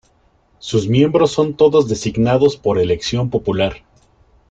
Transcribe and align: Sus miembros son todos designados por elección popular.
Sus 0.57 0.87
miembros 0.87 1.31
son 1.31 1.53
todos 1.55 1.87
designados 1.87 2.57
por 2.57 2.79
elección 2.79 3.29
popular. 3.29 3.83